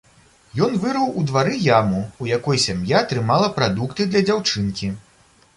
[0.67, 4.95] Ён вырыў у двары яму, у якой сям'я трымала прадукты для дзяўчынкі.